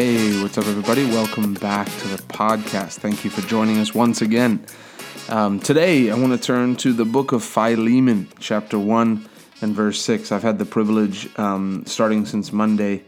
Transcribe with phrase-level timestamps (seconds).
[0.00, 1.04] Hey, what's up, everybody?
[1.04, 3.00] Welcome back to the podcast.
[3.00, 4.64] Thank you for joining us once again.
[5.28, 9.28] Um, today, I want to turn to the book of Philemon, chapter 1
[9.60, 10.32] and verse 6.
[10.32, 13.02] I've had the privilege, um, starting since Monday,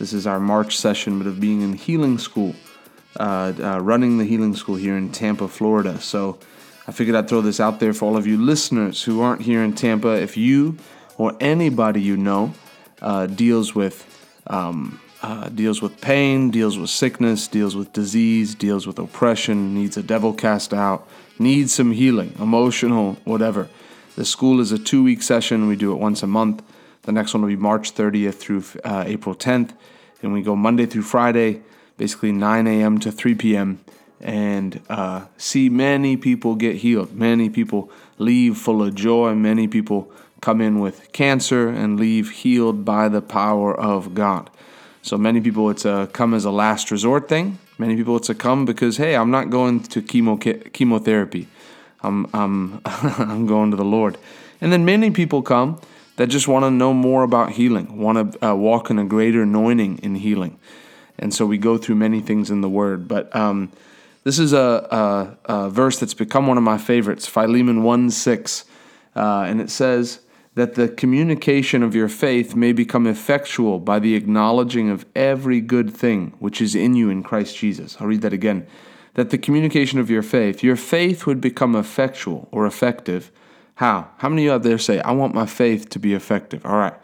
[0.00, 2.56] this is our March session, but of being in healing school,
[3.20, 6.00] uh, uh, running the healing school here in Tampa, Florida.
[6.00, 6.40] So
[6.88, 9.62] I figured I'd throw this out there for all of you listeners who aren't here
[9.62, 10.20] in Tampa.
[10.20, 10.76] If you
[11.18, 12.52] or anybody you know
[13.00, 14.08] uh, deals with
[14.48, 19.96] um, uh, deals with pain, deals with sickness, deals with disease, deals with oppression, needs
[19.96, 21.06] a devil cast out,
[21.38, 23.68] needs some healing, emotional, whatever.
[24.16, 25.68] The school is a two week session.
[25.68, 26.62] We do it once a month.
[27.02, 29.72] The next one will be March 30th through uh, April 10th.
[30.22, 31.62] And we go Monday through Friday,
[31.96, 32.98] basically 9 a.m.
[33.00, 33.80] to 3 p.m.,
[34.20, 37.12] and uh, see many people get healed.
[37.12, 39.34] Many people leave full of joy.
[39.34, 44.48] Many people come in with cancer and leave healed by the power of God.
[45.02, 47.58] So many people, it's a come as a last resort thing.
[47.76, 51.48] Many people, it's a come because hey, I'm not going to chemo chemotherapy.
[52.02, 54.16] I'm I'm I'm going to the Lord.
[54.60, 55.80] And then many people come
[56.16, 59.42] that just want to know more about healing, want to uh, walk in a greater
[59.42, 60.58] anointing in healing.
[61.18, 63.08] And so we go through many things in the Word.
[63.08, 63.72] But um,
[64.22, 68.64] this is a, a, a, verse that's become one of my favorites, Philemon 1 6.
[69.14, 70.20] Uh, and it says,
[70.54, 75.94] that the communication of your faith may become effectual by the acknowledging of every good
[75.94, 77.96] thing which is in you in Christ Jesus.
[77.98, 78.66] I'll read that again.
[79.14, 83.30] That the communication of your faith, your faith would become effectual or effective.
[83.76, 84.10] How?
[84.18, 86.64] How many of you out there say, I want my faith to be effective?
[86.66, 86.94] All right.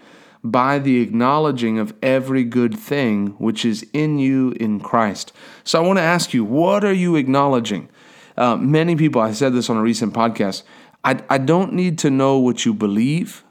[0.44, 5.32] By the acknowledging of every good thing which is in you in Christ.
[5.64, 7.88] So I want to ask you, what are you acknowledging?
[8.36, 10.62] Uh, many people, I said this on a recent podcast,
[11.04, 13.44] I, I don't need to know what you believe.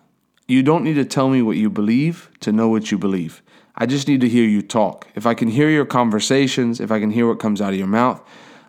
[0.48, 3.42] You don't need to tell me what you believe to know what you believe.
[3.76, 5.08] I just need to hear you talk.
[5.16, 7.88] If I can hear your conversations, if I can hear what comes out of your
[7.88, 8.22] mouth,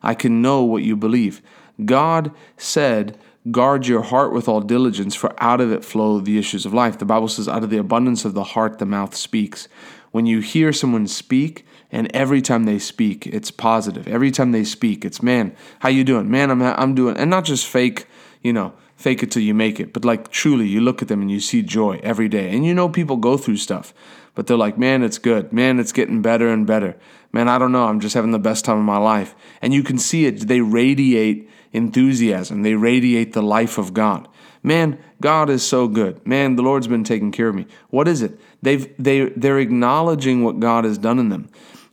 [0.02, 1.40] I can know what you believe.
[1.84, 3.18] God said,
[3.50, 6.98] Guard your heart with all diligence, for out of it flow the issues of life.
[6.98, 9.68] The Bible says, Out of the abundance of the heart, the mouth speaks.
[10.10, 14.06] When you hear someone speak, and every time they speak, it's positive.
[14.06, 16.30] Every time they speak, it's man, how you doing?
[16.30, 18.06] Man, I'm I'm doing, and not just fake
[18.42, 19.92] you know, fake it till you make it.
[19.92, 22.50] But like truly, you look at them and you see joy every day.
[22.54, 23.94] And you know people go through stuff,
[24.34, 25.52] but they're like, man, it's good.
[25.52, 26.96] Man, it's getting better and better.
[27.32, 27.84] Man, I don't know.
[27.84, 29.34] I'm just having the best time of my life.
[29.60, 30.48] And you can see it.
[30.48, 34.26] They radiate enthusiasm, they radiate the life of God.
[34.62, 36.26] Man, God is so good.
[36.26, 37.66] Man, the Lord's been taking care of me.
[37.90, 38.38] What is it?
[38.62, 41.48] They've they they're acknowledging what God has done in them.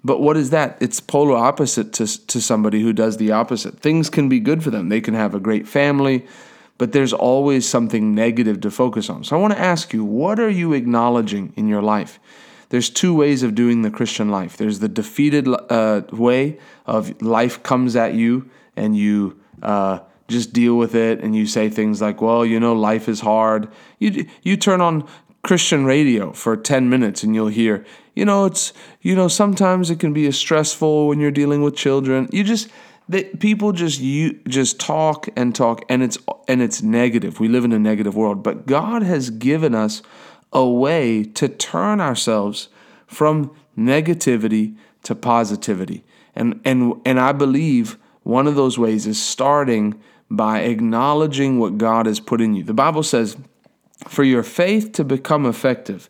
[0.05, 0.77] But what is that?
[0.79, 3.79] It's polar opposite to, to somebody who does the opposite.
[3.79, 4.89] Things can be good for them.
[4.89, 6.27] They can have a great family,
[6.77, 9.23] but there's always something negative to focus on.
[9.23, 12.19] So I want to ask you, what are you acknowledging in your life?
[12.69, 14.57] There's two ways of doing the Christian life.
[14.57, 20.77] There's the defeated uh, way of life comes at you and you uh, just deal
[20.77, 23.69] with it and you say things like, well, you know, life is hard.
[23.97, 25.07] You, you turn on
[25.45, 27.85] Christian radio for 10 minutes and you'll hear,
[28.15, 32.27] you know, it's, you know, sometimes it can be stressful when you're dealing with children.
[32.31, 32.67] You just,
[33.09, 36.17] that people just you just talk and talk and it's
[36.47, 37.39] and it's negative.
[37.39, 40.01] We live in a negative world, but God has given us
[40.51, 42.69] a way to turn ourselves
[43.05, 46.03] from negativity to positivity.
[46.35, 50.01] And and and I believe one of those ways is starting
[50.31, 52.63] by acknowledging what God has put in you.
[52.63, 53.37] The Bible says
[54.07, 56.09] for your faith to become effective,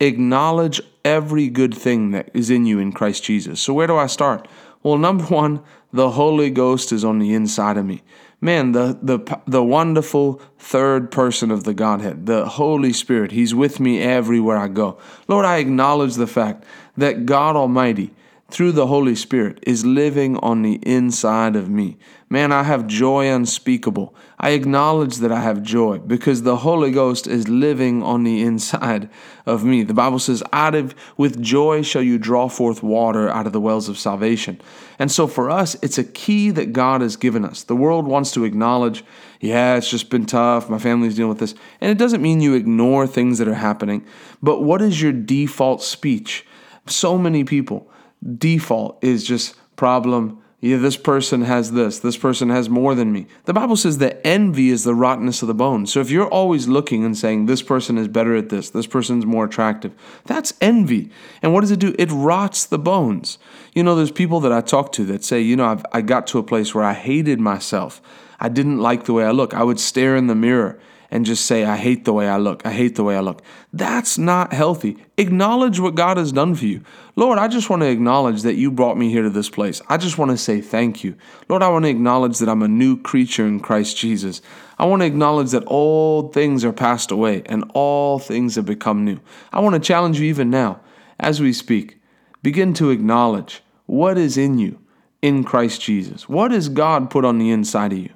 [0.00, 3.60] acknowledge every good thing that is in you in Christ Jesus.
[3.60, 4.48] So, where do I start?
[4.82, 8.02] Well, number one, the Holy Ghost is on the inside of me.
[8.40, 13.80] Man, the, the, the wonderful third person of the Godhead, the Holy Spirit, He's with
[13.80, 14.98] me everywhere I go.
[15.26, 16.64] Lord, I acknowledge the fact
[16.96, 18.12] that God Almighty,
[18.48, 21.98] through the Holy Spirit is living on the inside of me.
[22.28, 24.14] Man, I have joy unspeakable.
[24.38, 29.10] I acknowledge that I have joy because the Holy Ghost is living on the inside
[29.46, 29.82] of me.
[29.82, 33.60] The Bible says, out of with joy shall you draw forth water out of the
[33.60, 34.60] wells of salvation.
[34.98, 37.64] And so for us, it's a key that God has given us.
[37.64, 39.04] The world wants to acknowledge,
[39.40, 40.70] yeah, it's just been tough.
[40.70, 41.54] My family's dealing with this.
[41.80, 44.04] And it doesn't mean you ignore things that are happening,
[44.40, 46.46] but what is your default speech?
[46.86, 47.90] So many people
[48.38, 50.42] default is just problem.
[50.60, 51.98] Yeah, this person has this.
[51.98, 53.26] This person has more than me.
[53.44, 55.86] The Bible says that envy is the rottenness of the bone.
[55.86, 59.26] So if you're always looking and saying, this person is better at this, this person's
[59.26, 59.92] more attractive,
[60.24, 61.10] that's envy.
[61.42, 61.94] And what does it do?
[61.98, 63.38] It rots the bones.
[63.74, 66.26] You know, there's people that I talk to that say, you know, I've, I got
[66.28, 68.00] to a place where I hated myself.
[68.40, 69.52] I didn't like the way I look.
[69.52, 70.80] I would stare in the mirror
[71.10, 72.64] and just say, I hate the way I look.
[72.66, 73.42] I hate the way I look.
[73.72, 74.96] That's not healthy.
[75.16, 76.82] Acknowledge what God has done for you.
[77.14, 79.80] Lord, I just want to acknowledge that you brought me here to this place.
[79.88, 81.16] I just want to say thank you.
[81.48, 84.42] Lord, I want to acknowledge that I'm a new creature in Christ Jesus.
[84.78, 89.04] I want to acknowledge that all things are passed away and all things have become
[89.04, 89.20] new.
[89.52, 90.80] I want to challenge you even now
[91.18, 91.98] as we speak.
[92.42, 94.78] Begin to acknowledge what is in you
[95.22, 96.28] in Christ Jesus.
[96.28, 98.10] What has God put on the inside of you?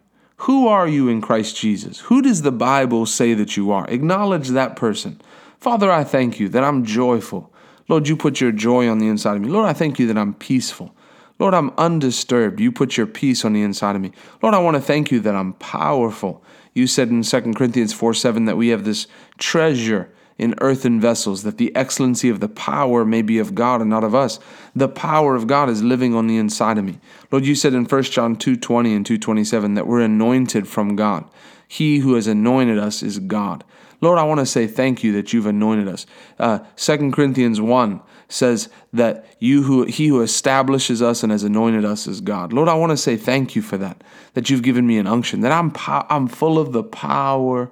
[0.45, 2.01] Who are you in Christ Jesus?
[2.01, 3.87] Who does the Bible say that you are?
[3.89, 5.21] Acknowledge that person.
[5.59, 7.53] Father, I thank you that I'm joyful.
[7.89, 9.49] Lord, you put your joy on the inside of me.
[9.49, 10.95] Lord, I thank you that I'm peaceful.
[11.39, 12.59] Lord, I'm undisturbed.
[12.59, 14.13] You put your peace on the inside of me.
[14.43, 16.43] Lord, I want to thank you that I'm powerful.
[16.73, 20.11] You said in 2 Corinthians 4 7 that we have this treasure
[20.41, 24.03] in earthen vessels, that the excellency of the power may be of God and not
[24.03, 24.41] of us.
[24.75, 26.99] The power of God is living on the inside of me.
[27.31, 31.27] Lord, you said in 1 John 2:20 and 2:27 that we're anointed from God.
[31.69, 33.65] He who has anointed us is God.
[34.01, 36.07] Lord, I want to say thank you that you've anointed us.
[36.39, 38.01] Uh, 2 Corinthians 1
[38.31, 42.51] says that you who he who establishes us and has anointed us is God.
[42.55, 44.03] Lord, I want to say thank you for that.
[44.33, 45.41] That you've given me an unction.
[45.43, 47.71] That I'm po- I'm full of the power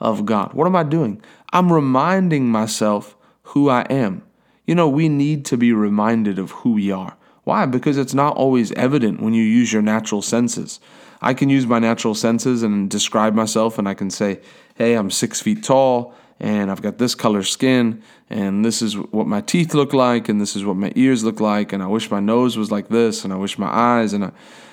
[0.00, 0.54] of God.
[0.54, 1.22] What am I doing?
[1.52, 4.22] I'm reminding myself who I am.
[4.66, 7.16] You know, we need to be reminded of who we are.
[7.44, 7.66] Why?
[7.66, 10.78] Because it's not always evident when you use your natural senses.
[11.20, 14.40] I can use my natural senses and describe myself, and I can say,
[14.76, 19.26] hey, I'm six feet tall, and I've got this color skin, and this is what
[19.26, 22.10] my teeth look like, and this is what my ears look like, and I wish
[22.10, 24.32] my nose was like this, and I wish my eyes, and I,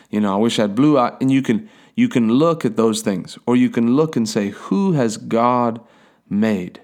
[0.10, 1.14] you know, I wish I had blue eyes.
[1.20, 4.50] And you can you can look at those things, or you can look and say,
[4.50, 5.82] who has God
[6.30, 6.82] made.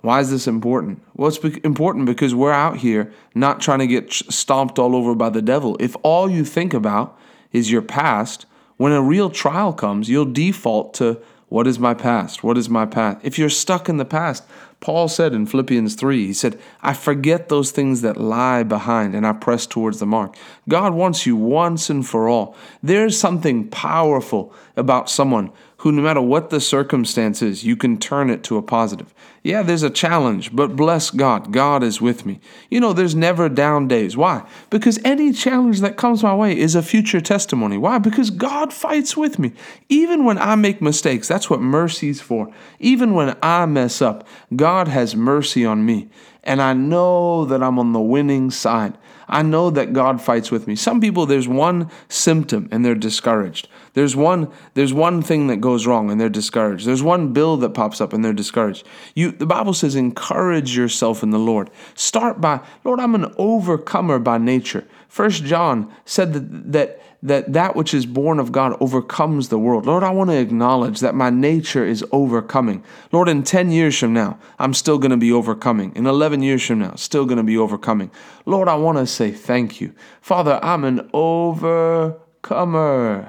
[0.00, 1.00] Why is this important?
[1.14, 5.30] Well, it's important because we're out here not trying to get stomped all over by
[5.30, 5.76] the devil.
[5.78, 7.16] If all you think about
[7.52, 8.46] is your past,
[8.78, 12.42] when a real trial comes, you'll default to what is my past?
[12.42, 13.18] What is my past?
[13.22, 14.42] If you're stuck in the past,
[14.82, 19.24] Paul said in Philippians 3, he said, I forget those things that lie behind and
[19.24, 20.36] I press towards the mark.
[20.68, 22.56] God wants you once and for all.
[22.82, 25.52] There's something powerful about someone
[25.82, 29.12] who, no matter what the circumstances, you can turn it to a positive.
[29.42, 32.38] Yeah, there's a challenge, but bless God, God is with me.
[32.70, 34.16] You know, there's never down days.
[34.16, 34.46] Why?
[34.70, 37.76] Because any challenge that comes my way is a future testimony.
[37.76, 37.98] Why?
[37.98, 39.52] Because God fights with me.
[39.88, 42.48] Even when I make mistakes, that's what mercy's for.
[42.78, 44.24] Even when I mess up,
[44.72, 46.08] God has mercy on me.
[46.42, 48.96] And I know that I'm on the winning side.
[49.28, 50.76] I know that God fights with me.
[50.76, 53.68] Some people, there's one symptom and they're discouraged.
[53.92, 56.86] There's one, there's one thing that goes wrong and they're discouraged.
[56.86, 58.86] There's one bill that pops up and they're discouraged.
[59.14, 61.68] You, the Bible says, encourage yourself in the Lord.
[61.94, 64.86] Start by, Lord, I'm an overcomer by nature.
[65.12, 69.84] First John said that, that that that which is born of God overcomes the world.
[69.84, 72.82] Lord, I want to acknowledge that my nature is overcoming.
[73.12, 75.94] Lord, in 10 years from now, I'm still going to be overcoming.
[75.94, 78.10] In 11 years from now, still going to be overcoming.
[78.46, 79.92] Lord, I want to say thank you.
[80.22, 82.08] Father, I'm an overcomer.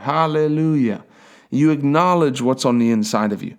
[0.03, 1.03] Hallelujah.
[1.50, 3.57] You acknowledge what's on the inside of you.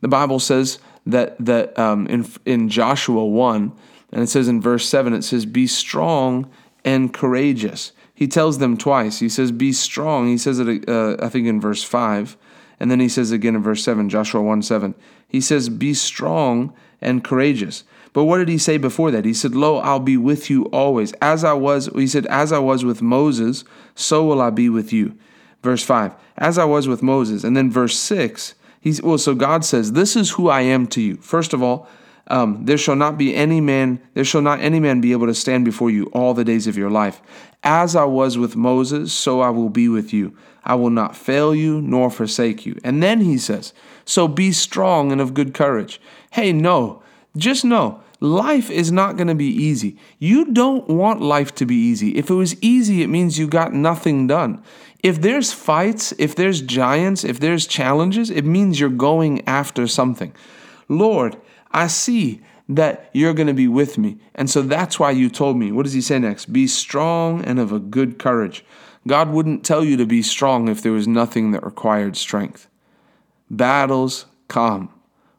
[0.00, 3.70] The Bible says that that um, in in Joshua 1,
[4.12, 6.50] and it says in verse 7, it says, Be strong
[6.86, 9.18] and courageous he tells them twice.
[9.18, 10.26] He says, Be strong.
[10.26, 12.36] He says it, uh, I think, in verse 5.
[12.80, 14.94] And then he says again in verse 7, Joshua 1 7.
[15.28, 16.72] He says, Be strong
[17.02, 17.84] and courageous.
[18.14, 19.26] But what did he say before that?
[19.26, 21.12] He said, Lo, I'll be with you always.
[21.20, 23.64] As I was, he said, As I was with Moses,
[23.94, 25.14] so will I be with you.
[25.62, 27.44] Verse 5, as I was with Moses.
[27.44, 31.02] And then verse 6, he's, well, so God says, This is who I am to
[31.02, 31.16] you.
[31.16, 31.86] First of all,
[32.28, 35.34] um, there shall not be any man, there shall not any man be able to
[35.34, 37.22] stand before you all the days of your life.
[37.62, 40.36] As I was with Moses, so I will be with you.
[40.64, 42.78] I will not fail you nor forsake you.
[42.82, 43.72] And then he says,
[44.04, 46.00] So be strong and of good courage.
[46.32, 47.02] Hey, no,
[47.36, 49.96] just know life is not going to be easy.
[50.18, 52.16] You don't want life to be easy.
[52.16, 54.62] If it was easy, it means you got nothing done.
[55.02, 60.34] If there's fights, if there's giants, if there's challenges, it means you're going after something.
[60.88, 61.36] Lord,
[61.72, 64.18] I see that you're going to be with me.
[64.34, 65.70] And so that's why you told me.
[65.72, 66.52] What does he say next?
[66.52, 68.64] Be strong and of a good courage.
[69.06, 72.68] God wouldn't tell you to be strong if there was nothing that required strength.
[73.48, 74.92] Battles come.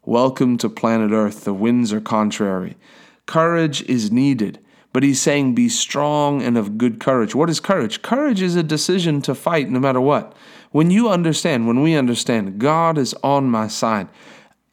[0.05, 1.43] Welcome to planet Earth.
[1.43, 2.77] The winds are contrary.
[3.25, 4.59] Courage is needed.
[4.93, 7.35] But he's saying, be strong and of good courage.
[7.35, 8.01] What is courage?
[8.01, 10.33] Courage is a decision to fight no matter what.
[10.71, 14.07] When you understand, when we understand, God is on my side,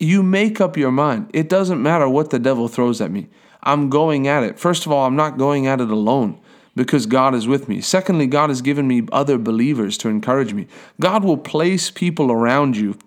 [0.04, 1.30] you make up your mind.
[1.32, 3.28] It doesn't matter what the devil throws at me.
[3.62, 4.58] I'm going at it.
[4.58, 6.40] First of all, I'm not going at it alone
[6.76, 7.80] because God is with me.
[7.80, 10.66] Secondly, God has given me other believers to encourage me.
[11.00, 12.99] God will place people around you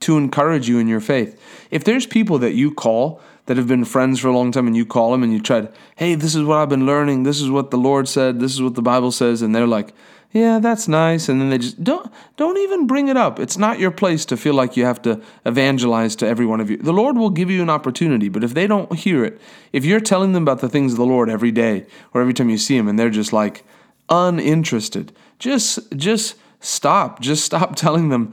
[0.00, 1.40] to encourage you in your faith.
[1.70, 4.76] If there's people that you call that have been friends for a long time and
[4.76, 7.40] you call them and you try to, hey, this is what I've been learning, this
[7.40, 9.94] is what the Lord said, this is what the Bible says, and they're like,
[10.32, 13.38] yeah, that's nice, and then they just don't don't even bring it up.
[13.38, 16.70] It's not your place to feel like you have to evangelize to every one of
[16.70, 16.76] you.
[16.76, 19.40] The Lord will give you an opportunity, but if they don't hear it,
[19.72, 22.50] if you're telling them about the things of the Lord every day or every time
[22.50, 23.64] you see them and they're just like
[24.08, 27.20] uninterested, just just stop.
[27.20, 28.32] Just stop telling them.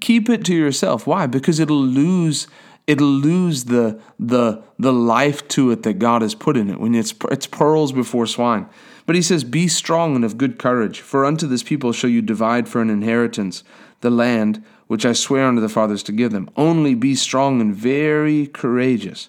[0.00, 1.06] Keep it to yourself.
[1.06, 1.26] Why?
[1.26, 2.46] Because it'll lose
[2.86, 6.94] it'll lose the the the life to it that God has put in it when
[6.94, 8.68] it's it's pearls before swine.
[9.10, 12.22] But he says, "Be strong and of good courage, for unto this people shall you
[12.22, 13.64] divide for an inheritance
[14.02, 16.48] the land which I swear unto the fathers to give them.
[16.56, 19.28] Only be strong and very courageous."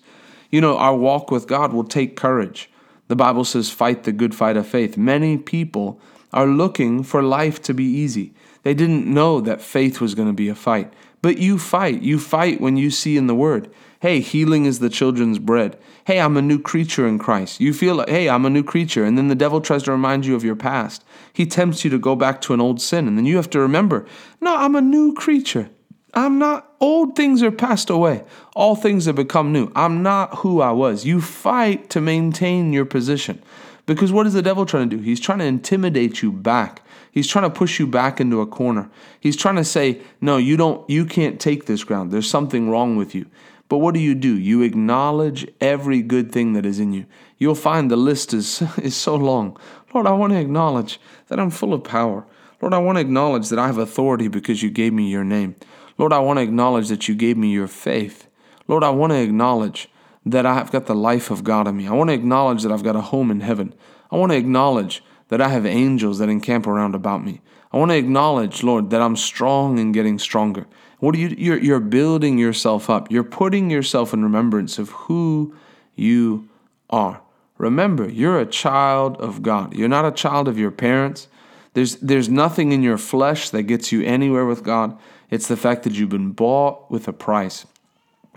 [0.51, 2.69] You know, our walk with God will take courage.
[3.07, 5.99] The Bible says, "Fight the good fight of faith." Many people
[6.31, 8.35] are looking for life to be easy.
[8.61, 10.93] They didn't know that faith was going to be a fight.
[11.23, 12.03] But you fight.
[12.03, 13.67] You fight when you see in the Word,
[14.01, 15.77] hey, healing is the children's bread.
[16.05, 17.59] Hey, I'm a new creature in Christ.
[17.59, 19.05] You feel like, hey, I'm a new creature.
[19.05, 21.05] And then the devil tries to remind you of your past.
[21.31, 23.07] He tempts you to go back to an old sin.
[23.07, 24.07] And then you have to remember,
[24.41, 25.69] no, I'm a new creature.
[26.15, 28.23] I'm not, old things are passed away.
[28.55, 29.71] All things have become new.
[29.75, 31.05] I'm not who I was.
[31.05, 33.39] You fight to maintain your position.
[33.85, 35.03] Because what is the devil trying to do?
[35.03, 36.81] He's trying to intimidate you back.
[37.11, 38.89] He's trying to push you back into a corner.
[39.19, 42.11] He's trying to say, "No, you don't you can't take this ground.
[42.11, 43.25] There's something wrong with you."
[43.71, 44.37] But what do you do?
[44.37, 47.05] You acknowledge every good thing that is in you.
[47.37, 49.57] You'll find the list is is so long.
[49.93, 50.99] Lord, I want to acknowledge
[51.29, 52.25] that I'm full of power.
[52.61, 55.55] Lord, I want to acknowledge that I have authority because you gave me your name.
[55.97, 58.27] Lord, I want to acknowledge that you gave me your faith.
[58.67, 59.87] Lord, I want to acknowledge
[60.25, 61.87] that I've got the life of God in me.
[61.87, 63.73] I want to acknowledge that I've got a home in heaven.
[64.11, 67.39] I want to acknowledge that I have angels that encamp around about me.
[67.71, 70.67] I want to acknowledge, Lord, that I'm strong and getting stronger.
[71.01, 73.11] What are you you're, you're building yourself up.
[73.11, 75.55] You're putting yourself in remembrance of who
[75.95, 76.47] you
[76.91, 77.21] are.
[77.57, 79.75] Remember, you're a child of God.
[79.75, 81.27] You're not a child of your parents.
[81.73, 84.97] There's there's nothing in your flesh that gets you anywhere with God.
[85.31, 87.65] It's the fact that you've been bought with a price.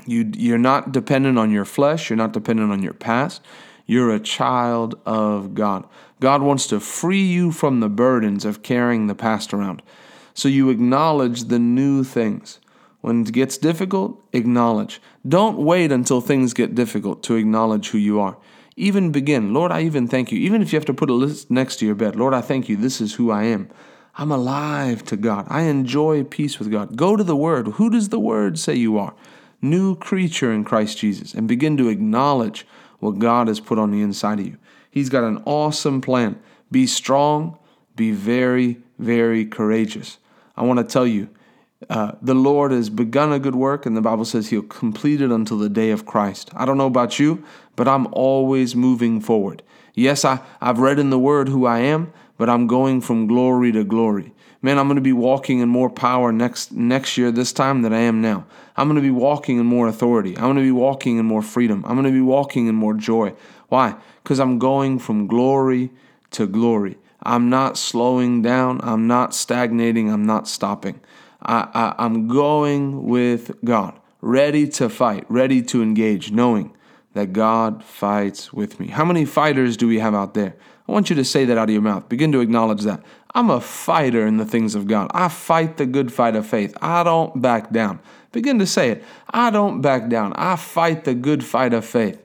[0.07, 3.43] You, you're not dependent on your flesh, you're not dependent on your past.
[3.87, 5.87] You're a child of God.
[6.21, 9.83] God wants to free you from the burdens of carrying the past around.
[10.35, 12.61] So you acknowledge the new things.
[13.01, 15.01] When it gets difficult, acknowledge.
[15.27, 18.37] Don't wait until things get difficult to acknowledge who you are.
[18.77, 19.55] Even begin.
[19.55, 20.39] Lord, I even thank you.
[20.39, 22.69] Even if you have to put a list next to your bed, Lord, I thank
[22.69, 22.77] you.
[22.77, 23.69] This is who I am.
[24.17, 25.47] I'm alive to God.
[25.49, 26.97] I enjoy peace with God.
[26.97, 27.69] Go to the Word.
[27.69, 29.15] Who does the Word say you are?
[29.65, 32.67] new creature in Christ Jesus and begin to acknowledge
[33.01, 34.59] what God has put on the inside of you.
[34.91, 36.39] He's got an awesome plan.
[36.71, 37.59] Be strong,
[37.97, 40.19] be very, very courageous.
[40.57, 41.29] I want to tell you,
[41.91, 45.31] uh, the Lord has begun a good work, and the Bible says He'll complete it
[45.31, 46.51] until the day of Christ.
[46.55, 47.45] I don't know about you,
[47.77, 49.63] but I'm always moving forward.
[49.95, 53.71] Yes, I, I've read in the Word who I am, but I'm going from glory
[53.73, 54.33] to glory.
[54.63, 57.93] Man, I'm going to be walking in more power next next year this time than
[57.93, 58.47] I am now.
[58.77, 60.37] I'm going to be walking in more authority.
[60.37, 61.85] I'm going to be walking in more freedom.
[61.85, 63.35] I'm going to be walking in more joy.
[63.69, 63.95] Why?
[64.23, 65.91] Because I'm going from glory
[66.31, 66.97] to glory.
[67.25, 68.81] I'm not slowing down.
[68.83, 70.11] I'm not stagnating.
[70.11, 71.01] I'm not stopping.
[71.43, 76.75] I, I, I'm going with God, ready to fight, ready to engage, knowing
[77.15, 78.89] that God fights with me.
[78.89, 80.57] How many fighters do we have out there?
[80.87, 82.09] I want you to say that out of your mouth.
[82.09, 83.03] Begin to acknowledge that.
[83.35, 85.11] I'm a fighter in the things of God.
[85.15, 86.77] I fight the good fight of faith.
[86.81, 88.01] I don't back down.
[88.33, 89.05] Begin to say it.
[89.31, 90.33] I don't back down.
[90.35, 92.21] I fight the good fight of faith.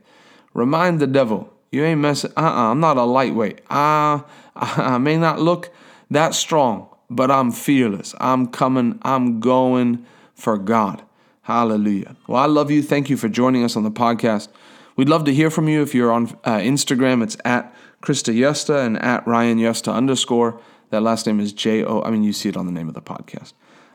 [0.54, 2.32] Remind the devil, you ain't messing.
[2.36, 3.62] Uh uh-uh, I'm not a lightweight.
[3.70, 4.24] I,
[4.56, 5.72] I may not look
[6.10, 8.16] that strong, but I'm fearless.
[8.20, 9.00] I'm coming.
[9.04, 11.04] I'm going for God.
[11.44, 12.16] Hallelujah.
[12.28, 12.84] Well, I love you.
[12.84, 14.50] Thank you for joining us on the podcast.
[14.96, 15.82] We'd love to hear from you.
[15.82, 20.60] If you're on uh, Instagram, it's at Krista Yusta and at Ryan Yusta underscore.
[20.90, 22.02] That last name is J O.
[22.02, 23.54] I mean, you see it on the name of the podcast.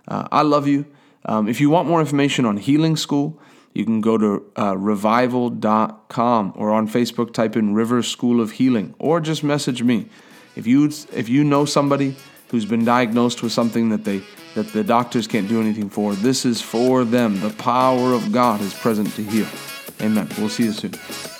[0.09, 0.87] Uh, I love you.
[1.27, 3.41] Um, if you want more information on Healing School,
[3.75, 8.95] you can go to uh, revival.com or on Facebook type in River School of Healing
[8.99, 10.09] or just message me.
[10.57, 12.17] If you if you know somebody
[12.49, 14.23] who's been diagnosed with something that they
[14.55, 17.41] that the doctors can't do anything for, this is for them.
[17.41, 19.49] The power of God is present to heal.
[20.01, 20.29] Amen.
[20.39, 21.34] We'll see you soon.